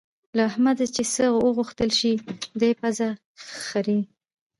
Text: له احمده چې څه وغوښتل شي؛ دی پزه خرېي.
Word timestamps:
له 0.35 0.41
احمده 0.49 0.85
چې 0.95 1.03
څه 1.13 1.25
وغوښتل 1.45 1.89
شي؛ 1.99 2.13
دی 2.59 2.71
پزه 2.79 3.09
خرېي. 3.65 3.99